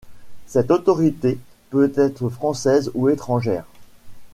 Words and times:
Cette 0.47 0.71
autorité 0.71 1.37
peut 1.69 1.91
être 1.95 2.27
française 2.29 2.89
ou 2.95 3.07
étrangère. 3.09 3.65